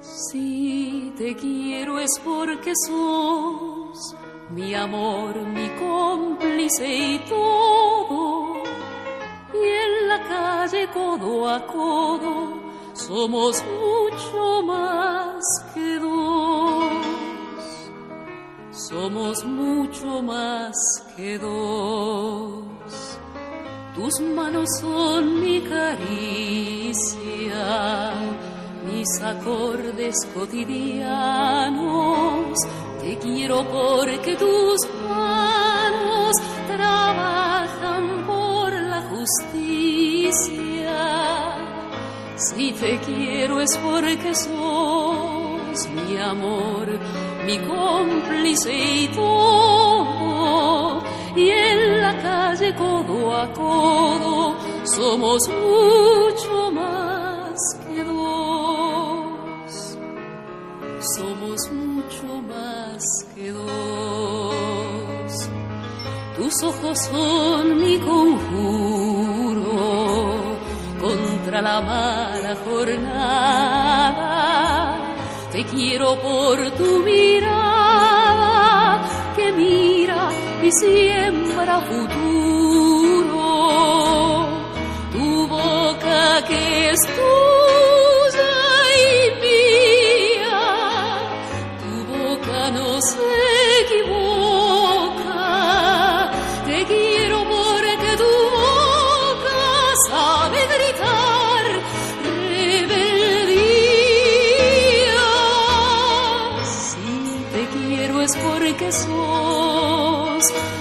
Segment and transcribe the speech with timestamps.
[0.00, 4.16] Si te quiero es porque sos
[4.50, 8.62] mi amor, mi cómplice y todo.
[9.54, 16.92] Y en la calle codo a codo somos mucho más que dos.
[18.70, 20.74] Somos mucho más
[21.16, 22.64] que dos.
[23.94, 26.94] Tus manos son mi caricia
[28.84, 31.78] mis acordes cotidianos.
[33.00, 34.78] Te quiero porque tus
[43.64, 46.98] quiero es porque sos mi amor,
[47.46, 51.02] mi cómplice y todo.
[51.36, 57.54] Y en la calle codo a codo somos mucho más
[57.88, 59.98] que dos.
[61.16, 63.02] Somos mucho más
[63.34, 65.32] que dos.
[66.36, 68.73] Tus ojos son mi conjuro contra
[71.64, 74.30] la mala jornada.
[75.50, 79.00] Te quiero por tu mirada
[79.36, 80.20] que mira
[80.62, 83.46] y siembra futuro.
[85.12, 87.93] Tu boca que es tuya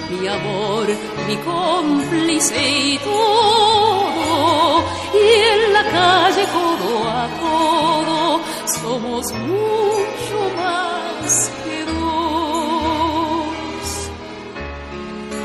[0.09, 0.87] mi amor,
[1.27, 4.83] mi cómplice y todo.
[5.13, 13.47] Y en la calle codo a codo somos mucho más que dos.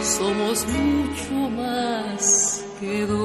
[0.03, 2.22] Somos mucho más
[2.81, 3.19] que dos.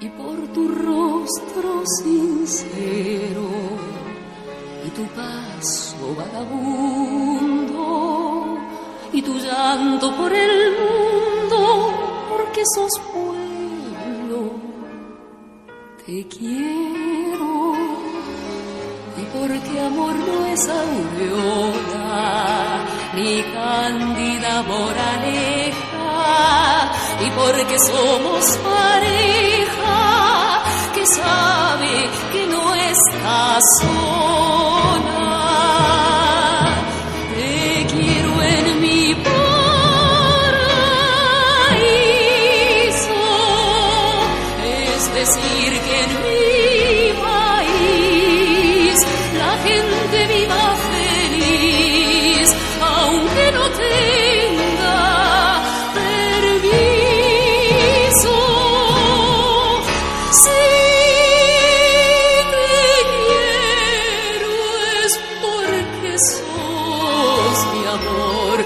[0.00, 1.70] Y por tu rostro
[2.02, 3.41] sincero
[4.84, 7.82] y tu paso vagabundo
[9.12, 11.92] y tu llanto por el mundo
[12.30, 14.54] porque sos pueblo
[16.04, 17.74] te quiero
[19.16, 22.10] y porque amor no es aureola
[23.14, 25.92] ni cándida moraleja
[27.24, 30.62] y porque somos pareja
[30.94, 34.41] que sabe que no está sola.
[45.22, 48.96] Es decir que en mi país
[49.38, 52.48] la gente viva feliz,
[52.80, 55.00] aunque no tenga
[55.94, 56.74] permiso.
[60.42, 60.64] Si
[62.54, 62.74] te
[63.14, 64.54] quiero
[65.04, 65.12] es
[65.44, 68.56] porque sos mi amor,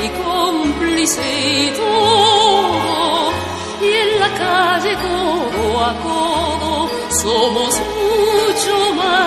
[0.00, 1.95] mi cómplice y todo.
[4.38, 9.25] Calle codo a codo somos mucho más